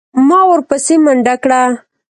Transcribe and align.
ما 0.27 0.39
ورپسې 0.49 0.95
منډه 1.03 1.35
کړه. 1.43 1.61